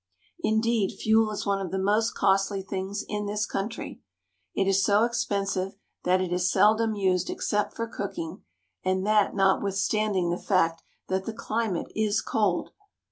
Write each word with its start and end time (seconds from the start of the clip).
Indeed, 0.43 0.97
fuel 0.97 1.29
is 1.29 1.45
one 1.45 1.63
of 1.63 1.69
the 1.69 1.77
most 1.77 2.15
costly 2.15 2.63
things 2.63 3.03
in 3.07 3.27
this 3.27 3.45
country. 3.45 4.01
It 4.55 4.67
is 4.67 4.83
so 4.83 5.03
expensive 5.03 5.73
that 6.05 6.19
it 6.21 6.33
is 6.33 6.51
seldom 6.51 6.95
used 6.95 7.29
except 7.29 7.75
for 7.75 7.85
cooking, 7.87 8.43
and 8.83 9.05
that 9.05 9.35
notwithstanding 9.35 10.31
the 10.31 10.39
fact 10.39 10.81
that 11.07 11.25
the 11.25 11.33
climate 11.33 11.91
is 11.95 12.19
cold. 12.19 12.71